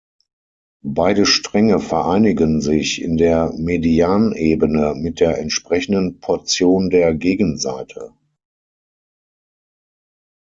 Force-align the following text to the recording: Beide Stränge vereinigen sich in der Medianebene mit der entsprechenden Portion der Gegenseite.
Beide 0.83 1.27
Stränge 1.27 1.77
vereinigen 1.79 2.59
sich 2.59 3.03
in 3.03 3.17
der 3.17 3.53
Medianebene 3.55 4.95
mit 4.95 5.19
der 5.19 5.37
entsprechenden 5.37 6.19
Portion 6.19 6.89
der 6.89 7.13
Gegenseite. 7.13 8.11